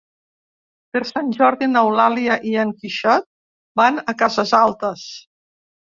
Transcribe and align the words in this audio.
Per 0.95 1.01
Sant 1.09 1.27
Jordi 1.35 1.67
n'Eulàlia 1.73 2.37
i 2.53 2.55
en 2.63 2.73
Quixot 2.79 3.27
van 3.83 4.03
a 4.03 4.17
Cases 4.23 4.55
Altes. 4.65 5.05